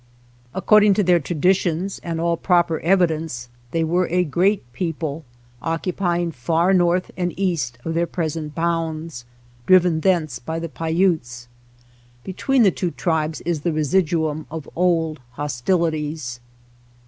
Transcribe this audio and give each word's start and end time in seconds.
According 0.55 0.95
to 0.95 1.03
their 1.03 1.19
traditions 1.19 1.99
and 2.01 2.19
all 2.19 2.35
proper 2.35 2.79
evidence, 2.79 3.49
they 3.69 3.83
were 3.83 4.07
a 4.07 4.23
great 4.23 4.63
people 4.73 5.25
occu 5.61 5.95
pying 5.95 6.31
far 6.31 6.73
north 6.73 7.11
and 7.15 7.37
east 7.39 7.77
of 7.85 7.93
their 7.93 8.07
present 8.07 8.55
bounds, 8.55 9.25
driven 9.67 9.99
thence 9.99 10.39
by 10.39 10.57
the 10.57 10.69
Paiutes. 10.69 11.47
Be 12.23 12.33
tween 12.33 12.63
the 12.63 12.71
two 12.71 12.89
tribes 12.89 13.41
is 13.41 13.61
the 13.61 13.71
residuum 13.71 14.47
of 14.49 14.67
old 14.75 15.19
hostilities. 15.33 16.39